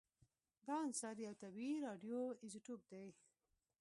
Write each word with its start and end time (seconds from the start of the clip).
دا 0.65 0.75
عنصر 0.85 1.15
یو 1.25 1.33
طبیعي 1.43 1.77
راډیو 1.87 2.19
ایزوتوپ 2.43 2.81
دی 2.91 3.05